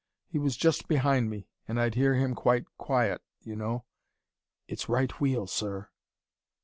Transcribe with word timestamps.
He 0.25 0.39
was 0.39 0.57
just 0.57 0.87
behind 0.87 1.29
me, 1.29 1.47
and 1.67 1.79
I'd 1.79 1.93
hear 1.93 2.15
him, 2.15 2.33
quite 2.33 2.65
quiet 2.75 3.21
you 3.43 3.55
know, 3.55 3.85
'It's 4.67 4.89
right 4.89 5.11
wheel, 5.21 5.45
sir.' 5.45 5.89